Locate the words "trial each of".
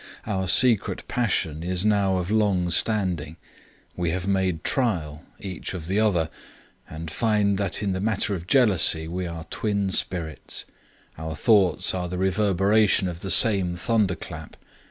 4.63-5.85